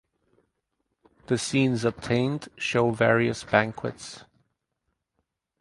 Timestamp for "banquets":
3.43-4.23